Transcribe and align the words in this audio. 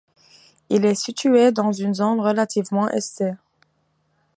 Il 0.71 0.83
est 0.83 0.95
situé 0.95 1.51
dans 1.51 1.71
une 1.71 1.93
zone 1.93 2.19
relativement 2.19 2.89
aisée. 2.89 3.33